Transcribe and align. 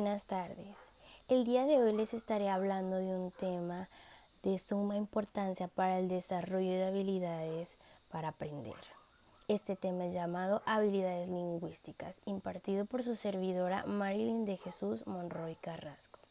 buenas 0.00 0.24
tardes. 0.24 0.92
El 1.28 1.44
día 1.44 1.66
de 1.66 1.76
hoy 1.76 1.92
les 1.92 2.14
estaré 2.14 2.48
hablando 2.48 2.96
de 2.96 3.14
un 3.14 3.30
tema 3.32 3.90
de 4.42 4.58
suma 4.58 4.96
importancia 4.96 5.68
para 5.68 5.98
el 5.98 6.08
desarrollo 6.08 6.70
de 6.70 6.86
habilidades 6.86 7.76
para 8.08 8.28
aprender. 8.28 8.80
Este 9.46 9.76
tema 9.76 10.06
es 10.06 10.14
llamado 10.14 10.62
habilidades 10.64 11.28
lingüísticas, 11.28 12.22
impartido 12.24 12.86
por 12.86 13.02
su 13.02 13.14
servidora 13.14 13.84
Marilyn 13.84 14.46
de 14.46 14.56
Jesús 14.56 15.06
Monroy 15.06 15.54
Carrasco. 15.56 16.29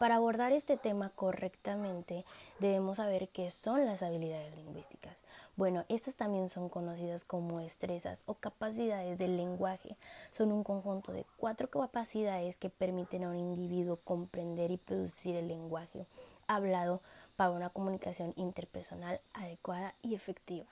Para 0.00 0.16
abordar 0.16 0.52
este 0.52 0.78
tema 0.78 1.10
correctamente 1.10 2.24
debemos 2.58 2.96
saber 2.96 3.28
qué 3.28 3.50
son 3.50 3.84
las 3.84 4.02
habilidades 4.02 4.56
lingüísticas. 4.56 5.14
Bueno, 5.56 5.84
estas 5.90 6.16
también 6.16 6.48
son 6.48 6.70
conocidas 6.70 7.26
como 7.26 7.60
destrezas 7.60 8.22
o 8.24 8.32
capacidades 8.32 9.18
del 9.18 9.36
lenguaje. 9.36 9.98
Son 10.32 10.52
un 10.52 10.64
conjunto 10.64 11.12
de 11.12 11.26
cuatro 11.36 11.68
capacidades 11.68 12.56
que 12.56 12.70
permiten 12.70 13.24
a 13.24 13.28
un 13.28 13.36
individuo 13.36 13.98
comprender 14.02 14.70
y 14.70 14.78
producir 14.78 15.36
el 15.36 15.48
lenguaje 15.48 16.06
hablado 16.46 17.02
para 17.36 17.50
una 17.50 17.68
comunicación 17.68 18.32
interpersonal 18.36 19.20
adecuada 19.34 19.94
y 20.00 20.14
efectiva. 20.14 20.64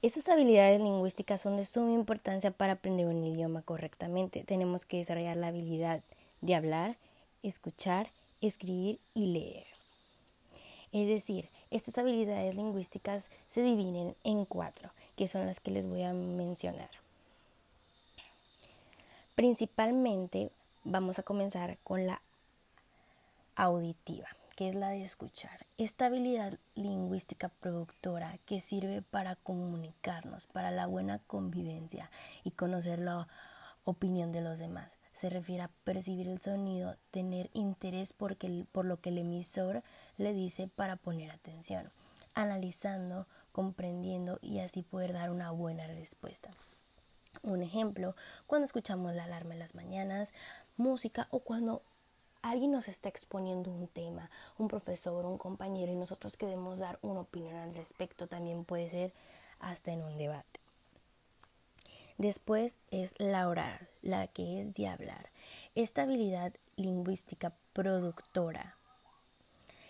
Estas 0.00 0.30
habilidades 0.30 0.80
lingüísticas 0.80 1.42
son 1.42 1.58
de 1.58 1.66
suma 1.66 1.92
importancia 1.92 2.50
para 2.50 2.72
aprender 2.72 3.08
un 3.08 3.22
idioma 3.22 3.60
correctamente. 3.60 4.42
Tenemos 4.42 4.86
que 4.86 4.96
desarrollar 4.96 5.36
la 5.36 5.48
habilidad 5.48 6.00
de 6.40 6.54
hablar, 6.54 6.96
escuchar, 7.44 8.10
escribir 8.40 8.98
y 9.14 9.26
leer. 9.26 9.66
Es 10.92 11.08
decir, 11.08 11.48
estas 11.70 11.98
habilidades 11.98 12.54
lingüísticas 12.54 13.30
se 13.48 13.62
dividen 13.62 14.16
en 14.24 14.44
cuatro, 14.44 14.90
que 15.16 15.28
son 15.28 15.46
las 15.46 15.60
que 15.60 15.70
les 15.70 15.86
voy 15.86 16.02
a 16.02 16.12
mencionar. 16.12 16.90
Principalmente 19.34 20.50
vamos 20.84 21.18
a 21.18 21.22
comenzar 21.22 21.78
con 21.82 22.06
la 22.06 22.22
auditiva, 23.56 24.28
que 24.56 24.68
es 24.68 24.74
la 24.74 24.90
de 24.90 25.02
escuchar. 25.02 25.66
Esta 25.76 26.06
habilidad 26.06 26.58
lingüística 26.76 27.48
productora 27.48 28.38
que 28.46 28.60
sirve 28.60 29.02
para 29.02 29.34
comunicarnos, 29.34 30.46
para 30.46 30.70
la 30.70 30.86
buena 30.86 31.18
convivencia 31.26 32.10
y 32.44 32.52
conocer 32.52 33.00
la 33.00 33.26
opinión 33.84 34.30
de 34.30 34.40
los 34.40 34.60
demás 34.60 34.96
se 35.14 35.30
refiere 35.30 35.62
a 35.62 35.70
percibir 35.84 36.28
el 36.28 36.40
sonido, 36.40 36.96
tener 37.10 37.48
interés 37.54 38.12
por 38.12 38.36
lo 38.84 39.00
que 39.00 39.08
el 39.08 39.18
emisor 39.18 39.82
le 40.18 40.34
dice 40.34 40.68
para 40.68 40.96
poner 40.96 41.30
atención, 41.30 41.90
analizando, 42.34 43.26
comprendiendo 43.52 44.38
y 44.42 44.58
así 44.58 44.82
poder 44.82 45.12
dar 45.12 45.30
una 45.30 45.50
buena 45.52 45.86
respuesta. 45.86 46.50
Un 47.42 47.62
ejemplo, 47.62 48.14
cuando 48.46 48.64
escuchamos 48.64 49.14
la 49.14 49.24
alarma 49.24 49.54
en 49.54 49.60
las 49.60 49.74
mañanas, 49.74 50.32
música 50.76 51.28
o 51.30 51.40
cuando 51.40 51.82
alguien 52.42 52.72
nos 52.72 52.88
está 52.88 53.08
exponiendo 53.08 53.70
un 53.70 53.88
tema, 53.88 54.30
un 54.58 54.68
profesor, 54.68 55.24
un 55.24 55.38
compañero 55.38 55.92
y 55.92 55.96
nosotros 55.96 56.36
queremos 56.36 56.78
dar 56.78 56.98
una 57.02 57.20
opinión 57.20 57.56
al 57.56 57.74
respecto, 57.74 58.26
también 58.26 58.64
puede 58.64 58.88
ser 58.88 59.12
hasta 59.60 59.92
en 59.92 60.02
un 60.02 60.18
debate. 60.18 60.63
Después 62.18 62.76
es 62.92 63.14
la 63.18 63.48
oral, 63.48 63.88
la 64.00 64.28
que 64.28 64.60
es 64.60 64.74
de 64.74 64.86
hablar. 64.86 65.30
Esta 65.74 66.02
habilidad 66.02 66.52
lingüística 66.76 67.52
productora 67.72 68.76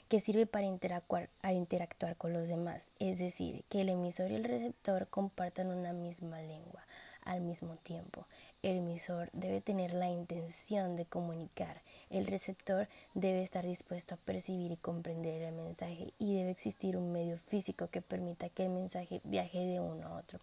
que 0.09 0.21
sirve 0.21 0.47
para 0.47 0.67
interactuar, 0.67 1.29
interactuar 1.43 2.17
con 2.17 2.33
los 2.33 2.49
demás, 2.49 2.93
es 2.99 3.19
decir, 3.19 3.65
que 3.69 3.83
el 3.83 3.91
emisor 3.91 4.31
y 4.31 4.37
el 4.37 4.45
receptor 4.45 5.09
compartan 5.09 5.69
una 5.69 5.93
misma 5.93 6.41
lengua 6.41 6.87
al 7.25 7.41
mismo 7.41 7.77
tiempo. 7.77 8.27
El 8.63 8.79
emisor 8.79 9.29
debe 9.33 9.61
tener 9.61 9.93
la 9.93 10.09
intención 10.09 10.97
de 10.97 11.05
comunicar, 11.05 11.83
el 12.09 12.27
receptor 12.27 12.89
debe 13.13 13.43
estar 13.43 13.67
dispuesto 13.67 14.15
a 14.15 14.19
percibir 14.19 14.73
y 14.73 14.77
comprender 14.77 15.43
el 15.43 15.55
mensaje 15.55 16.15
y 16.19 16.37
debe 16.37 16.51
existir 16.51 16.97
un 16.97 17.13
medio 17.13 17.37
físico 17.37 17.89
que 17.89 18.01
permita 18.01 18.49
que 18.49 18.65
el 18.65 18.71
mensaje 18.71 19.21
viaje 19.25 19.59
de 19.59 19.81
uno 19.81 20.07
a 20.07 20.19
otro. 20.19 20.39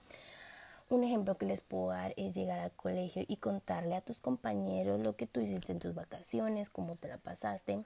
Un 0.91 1.05
ejemplo 1.05 1.37
que 1.37 1.45
les 1.45 1.61
puedo 1.61 1.87
dar 1.87 2.13
es 2.17 2.35
llegar 2.35 2.59
al 2.59 2.73
colegio 2.73 3.23
y 3.25 3.37
contarle 3.37 3.95
a 3.95 4.01
tus 4.01 4.19
compañeros 4.19 4.99
lo 4.99 5.15
que 5.15 5.25
tú 5.25 5.39
hiciste 5.39 5.71
en 5.71 5.79
tus 5.79 5.95
vacaciones, 5.95 6.69
cómo 6.69 6.97
te 6.97 7.07
la 7.07 7.17
pasaste, 7.17 7.81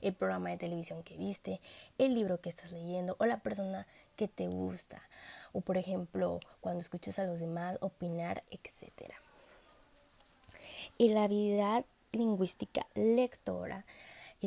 el 0.00 0.14
programa 0.14 0.50
de 0.50 0.56
televisión 0.56 1.02
que 1.02 1.16
viste, 1.16 1.60
el 1.98 2.14
libro 2.14 2.40
que 2.40 2.48
estás 2.48 2.70
leyendo 2.70 3.16
o 3.18 3.26
la 3.26 3.40
persona 3.40 3.88
que 4.14 4.28
te 4.28 4.46
gusta. 4.46 5.02
O 5.52 5.62
por 5.62 5.78
ejemplo, 5.78 6.38
cuando 6.60 6.78
escuchas 6.78 7.18
a 7.18 7.24
los 7.24 7.40
demás 7.40 7.76
opinar, 7.80 8.44
etc. 8.52 9.12
Y 10.96 11.08
la 11.08 11.24
habilidad 11.24 11.84
lingüística 12.12 12.86
lectora 12.94 13.84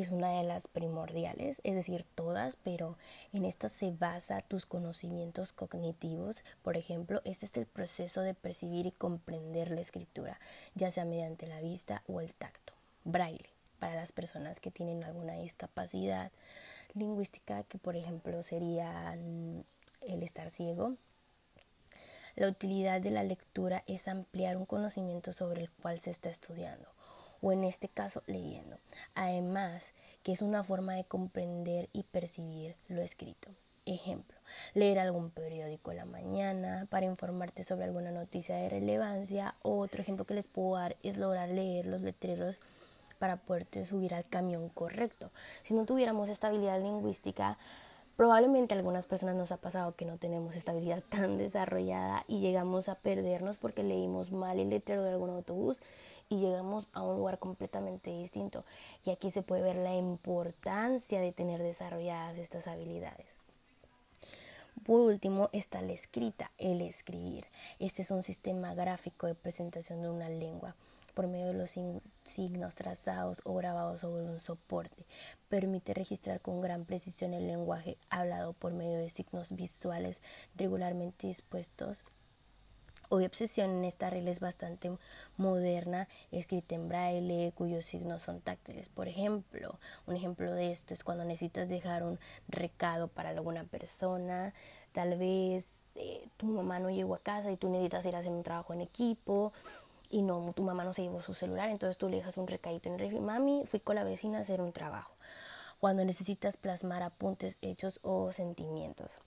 es 0.02 0.10
una 0.10 0.30
de 0.30 0.42
las 0.42 0.66
primordiales, 0.66 1.60
es 1.64 1.74
decir, 1.74 2.04
todas, 2.14 2.56
pero 2.56 2.98
en 3.32 3.44
esta 3.44 3.68
se 3.68 3.92
basa 3.92 4.40
tus 4.40 4.66
conocimientos 4.66 5.52
cognitivos. 5.52 6.42
Por 6.62 6.76
ejemplo, 6.76 7.20
este 7.24 7.46
es 7.46 7.56
el 7.56 7.66
proceso 7.66 8.20
de 8.22 8.34
percibir 8.34 8.86
y 8.86 8.92
comprender 8.92 9.70
la 9.70 9.80
escritura, 9.80 10.40
ya 10.74 10.90
sea 10.90 11.04
mediante 11.04 11.46
la 11.46 11.60
vista 11.60 12.02
o 12.08 12.20
el 12.20 12.34
tacto. 12.34 12.72
Braille, 13.04 13.48
para 13.78 13.94
las 13.94 14.12
personas 14.12 14.60
que 14.60 14.70
tienen 14.70 15.04
alguna 15.04 15.34
discapacidad 15.34 16.32
lingüística, 16.94 17.62
que 17.64 17.78
por 17.78 17.96
ejemplo 17.96 18.42
sería 18.42 19.12
el 19.12 20.22
estar 20.22 20.50
ciego. 20.50 20.94
La 22.34 22.48
utilidad 22.48 23.00
de 23.00 23.10
la 23.10 23.22
lectura 23.22 23.84
es 23.86 24.08
ampliar 24.08 24.56
un 24.56 24.66
conocimiento 24.66 25.32
sobre 25.32 25.62
el 25.62 25.70
cual 25.70 26.00
se 26.00 26.10
está 26.10 26.30
estudiando 26.30 26.93
o 27.44 27.52
en 27.52 27.62
este 27.62 27.88
caso 27.88 28.22
leyendo. 28.26 28.78
Además, 29.14 29.92
que 30.22 30.32
es 30.32 30.40
una 30.40 30.64
forma 30.64 30.94
de 30.94 31.04
comprender 31.04 31.90
y 31.92 32.04
percibir 32.04 32.74
lo 32.88 33.02
escrito. 33.02 33.50
Ejemplo, 33.84 34.38
leer 34.72 34.98
algún 34.98 35.30
periódico 35.30 35.90
en 35.90 35.98
la 35.98 36.06
mañana 36.06 36.86
para 36.88 37.04
informarte 37.04 37.62
sobre 37.62 37.84
alguna 37.84 38.10
noticia 38.10 38.56
de 38.56 38.70
relevancia. 38.70 39.56
Otro 39.60 40.00
ejemplo 40.00 40.24
que 40.24 40.32
les 40.32 40.48
puedo 40.48 40.76
dar 40.78 40.96
es 41.02 41.18
lograr 41.18 41.50
leer 41.50 41.84
los 41.84 42.00
letreros 42.00 42.58
para 43.18 43.36
poderte 43.36 43.84
subir 43.84 44.14
al 44.14 44.26
camión 44.26 44.70
correcto. 44.70 45.30
Si 45.64 45.74
no 45.74 45.84
tuviéramos 45.84 46.30
estabilidad 46.30 46.80
lingüística, 46.80 47.58
probablemente 48.16 48.74
a 48.74 48.76
algunas 48.76 49.06
personas 49.06 49.36
nos 49.36 49.52
ha 49.52 49.56
pasado 49.56 49.94
que 49.94 50.04
no 50.04 50.18
tenemos 50.18 50.56
estabilidad 50.56 51.02
tan 51.08 51.38
desarrollada 51.38 52.24
y 52.28 52.40
llegamos 52.40 52.88
a 52.88 52.94
perdernos 52.94 53.56
porque 53.56 53.82
leímos 53.82 54.32
mal 54.32 54.58
el 54.58 54.70
letrero 54.70 55.02
de 55.02 55.10
algún 55.10 55.30
autobús 55.30 55.80
y 56.28 56.38
llegamos 56.38 56.88
a 56.92 57.02
un 57.02 57.16
lugar 57.16 57.38
completamente 57.38 58.10
distinto. 58.10 58.64
Y 59.04 59.10
aquí 59.10 59.30
se 59.30 59.42
puede 59.42 59.62
ver 59.62 59.76
la 59.76 59.94
importancia 59.94 61.20
de 61.20 61.32
tener 61.32 61.62
desarrolladas 61.62 62.38
estas 62.38 62.66
habilidades. 62.66 63.34
Por 64.84 65.00
último 65.00 65.48
está 65.52 65.80
la 65.82 65.92
escrita, 65.92 66.50
el 66.58 66.80
escribir. 66.80 67.46
Este 67.78 68.02
es 68.02 68.10
un 68.10 68.22
sistema 68.22 68.74
gráfico 68.74 69.26
de 69.26 69.34
presentación 69.34 70.02
de 70.02 70.10
una 70.10 70.28
lengua 70.28 70.74
por 71.14 71.26
medio 71.26 71.46
de 71.46 71.54
los 71.54 71.78
signos 72.24 72.74
trazados 72.74 73.40
o 73.44 73.54
grabados 73.54 74.00
sobre 74.00 74.24
un 74.24 74.40
soporte. 74.40 75.06
Permite 75.48 75.94
registrar 75.94 76.40
con 76.40 76.60
gran 76.60 76.84
precisión 76.84 77.32
el 77.32 77.46
lenguaje 77.46 77.96
hablado 78.10 78.52
por 78.52 78.72
medio 78.72 78.98
de 78.98 79.08
signos 79.08 79.52
visuales 79.52 80.20
regularmente 80.56 81.26
dispuestos 81.26 82.04
Hoy 83.10 83.26
obsesión 83.26 83.70
en 83.70 83.84
esta 83.84 84.08
regla 84.08 84.30
es 84.30 84.40
bastante 84.40 84.90
moderna, 85.36 86.08
escrita 86.32 86.74
en 86.74 86.88
braille, 86.88 87.52
cuyos 87.54 87.84
signos 87.84 88.22
son 88.22 88.40
táctiles. 88.40 88.88
Por 88.88 89.08
ejemplo, 89.08 89.78
un 90.06 90.16
ejemplo 90.16 90.52
de 90.52 90.72
esto 90.72 90.94
es 90.94 91.04
cuando 91.04 91.24
necesitas 91.24 91.68
dejar 91.68 92.02
un 92.02 92.18
recado 92.48 93.08
para 93.08 93.30
alguna 93.30 93.64
persona, 93.64 94.54
tal 94.92 95.18
vez 95.18 95.82
eh, 95.96 96.26
tu 96.38 96.46
mamá 96.46 96.78
no 96.78 96.90
llegó 96.90 97.14
a 97.14 97.22
casa 97.22 97.52
y 97.52 97.56
tú 97.56 97.68
necesitas 97.68 98.06
ir 98.06 98.16
a 98.16 98.20
hacer 98.20 98.32
un 98.32 98.42
trabajo 98.42 98.72
en 98.72 98.80
equipo 98.80 99.52
y 100.14 100.22
no, 100.22 100.52
tu 100.54 100.62
mamá 100.62 100.84
no 100.84 100.92
se 100.92 101.02
llevó 101.02 101.20
su 101.22 101.34
celular, 101.34 101.70
entonces 101.70 101.98
tú 101.98 102.08
le 102.08 102.18
dejas 102.18 102.36
un 102.36 102.46
recadito 102.46 102.88
en 102.88 102.94
el 102.94 103.00
refri, 103.00 103.18
mami, 103.18 103.64
fui 103.66 103.80
con 103.80 103.96
la 103.96 104.04
vecina 104.04 104.38
a 104.38 104.40
hacer 104.42 104.60
un 104.60 104.72
trabajo. 104.72 105.12
Cuando 105.80 106.04
necesitas 106.04 106.56
plasmar 106.56 107.02
apuntes, 107.02 107.56
hechos 107.62 107.98
o 108.02 108.30
sentimientos 108.30 109.20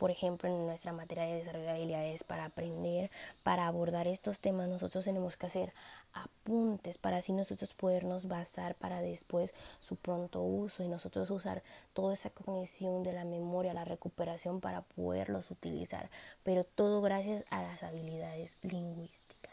por 0.00 0.10
ejemplo, 0.10 0.48
en 0.48 0.64
nuestra 0.64 0.94
materia 0.94 1.24
de 1.24 1.34
desarrollo 1.34 1.66
de 1.66 1.72
habilidades 1.72 2.24
para 2.24 2.46
aprender, 2.46 3.10
para 3.42 3.66
abordar 3.66 4.06
estos 4.06 4.40
temas, 4.40 4.66
nosotros 4.66 5.04
tenemos 5.04 5.36
que 5.36 5.44
hacer 5.44 5.74
apuntes 6.14 6.96
para 6.96 7.18
así 7.18 7.34
nosotros 7.34 7.74
podernos 7.74 8.26
basar 8.26 8.76
para 8.76 9.02
después 9.02 9.52
su 9.78 9.96
pronto 9.96 10.40
uso 10.40 10.82
y 10.82 10.88
nosotros 10.88 11.28
usar 11.28 11.62
toda 11.92 12.14
esa 12.14 12.30
cognición 12.30 13.02
de 13.02 13.12
la 13.12 13.24
memoria, 13.24 13.74
la 13.74 13.84
recuperación 13.84 14.62
para 14.62 14.80
poderlos 14.80 15.50
utilizar, 15.50 16.08
pero 16.44 16.64
todo 16.64 17.02
gracias 17.02 17.44
a 17.50 17.62
las 17.62 17.82
habilidades 17.82 18.56
lingüísticas. 18.62 19.49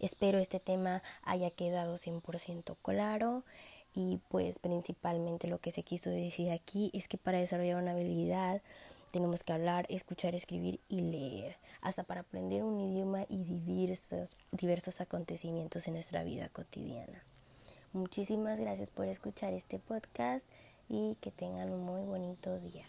Espero 0.00 0.38
este 0.38 0.60
tema 0.60 1.02
haya 1.22 1.50
quedado 1.50 1.94
100% 1.94 2.76
claro. 2.82 3.44
Y 3.94 4.20
pues 4.28 4.58
principalmente 4.58 5.48
lo 5.48 5.58
que 5.58 5.70
se 5.70 5.82
quiso 5.82 6.10
decir 6.10 6.50
aquí 6.50 6.90
es 6.92 7.08
que 7.08 7.16
para 7.16 7.38
desarrollar 7.38 7.82
una 7.82 7.92
habilidad 7.92 8.60
tenemos 9.10 9.42
que 9.42 9.54
hablar, 9.54 9.86
escuchar, 9.88 10.34
escribir 10.34 10.80
y 10.88 11.00
leer. 11.00 11.56
Hasta 11.80 12.02
para 12.02 12.20
aprender 12.20 12.62
un 12.62 12.78
idioma 12.78 13.24
y 13.28 13.42
vivir 13.44 13.90
estos 13.90 14.36
diversos 14.52 15.00
acontecimientos 15.00 15.86
en 15.88 15.94
nuestra 15.94 16.22
vida 16.24 16.50
cotidiana. 16.50 17.24
Muchísimas 17.92 18.60
gracias 18.60 18.90
por 18.90 19.06
escuchar 19.06 19.54
este 19.54 19.78
podcast 19.78 20.46
y 20.90 21.16
que 21.22 21.30
tengan 21.30 21.72
un 21.72 21.84
muy 21.84 22.02
bonito 22.04 22.58
día. 22.60 22.84